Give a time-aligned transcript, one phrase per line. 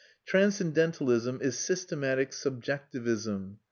[0.25, 3.59] Transcendentalism is systematic subjectivism.